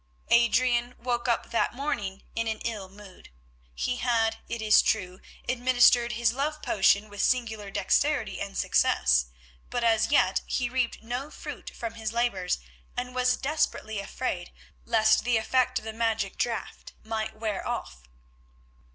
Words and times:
Adrian 0.31 0.95
woke 0.97 1.27
up 1.27 1.51
that 1.51 1.75
morning 1.75 2.23
in 2.35 2.47
an 2.47 2.59
ill 2.61 2.89
mood. 2.89 3.29
He 3.75 3.97
had, 3.97 4.37
it 4.49 4.59
is 4.59 4.81
true, 4.81 5.21
administered 5.47 6.13
his 6.13 6.33
love 6.33 6.63
potion 6.63 7.07
with 7.07 7.21
singular 7.21 7.69
dexterity 7.69 8.41
and 8.41 8.57
success, 8.57 9.27
but 9.69 9.83
as 9.83 10.09
yet 10.09 10.41
he 10.47 10.69
reaped 10.71 11.03
no 11.03 11.29
fruit 11.29 11.69
from 11.75 11.93
his 11.93 12.11
labours, 12.11 12.57
and 12.97 13.13
was 13.13 13.37
desperately 13.37 13.99
afraid 13.99 14.51
lest 14.87 15.23
the 15.23 15.37
effect 15.37 15.77
of 15.77 15.85
the 15.85 15.93
magic 15.93 16.35
draught 16.35 16.93
might 17.03 17.35
wear 17.37 17.67
off. 17.67 17.97